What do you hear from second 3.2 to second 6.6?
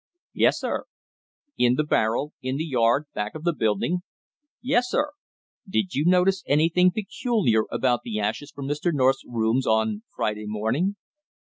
of the building?" "Yes, sir." "Did you notice